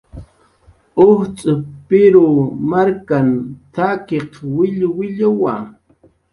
[1.07, 2.27] "Ujtz' Pirw
[2.71, 3.29] markan
[3.73, 5.55] t""akiq willwilluwa"